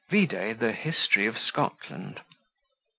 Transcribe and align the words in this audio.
'"(VIDE 0.09 0.57
the 0.57 0.71
HISTORY 0.71 1.27
OF 1.27 1.37
SCOTLAND). 1.37 2.21